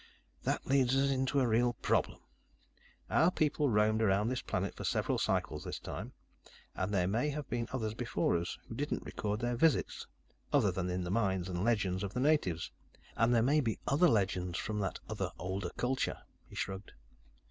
[0.41, 2.21] "That leads us into a real problem.
[3.11, 6.13] Our people roamed around this planet for several cycles this time.
[6.73, 10.07] And there may have been others before us, who didn't record their visits,
[10.51, 12.71] other than in the minds and legends of the natives.
[13.15, 16.17] And there may be other legends from that other, older culture."
[16.49, 16.93] He shrugged.